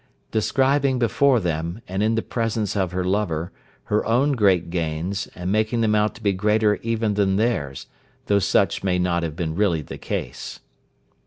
[0.31, 3.51] Describing before them, and in the presence of her lover,
[3.83, 7.85] her own great gains, and making them out to be greater even than theirs,
[8.25, 10.59] though such may not have been really the case.